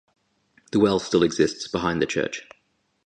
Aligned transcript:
The 0.71 0.79
well 0.79 0.97
still 0.97 1.21
exists 1.21 1.67
behind 1.67 2.01
the 2.01 2.07
church. 2.07 2.47